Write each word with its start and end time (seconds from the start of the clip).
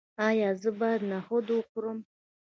ایا 0.27 0.49
زه 0.61 0.69
باید 0.79 1.01
نخود 1.13 1.45
وخورم؟ 1.51 1.97